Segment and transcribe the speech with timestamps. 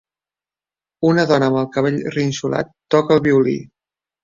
[1.09, 3.57] Una dona amb el cabell rinxolat toca el violí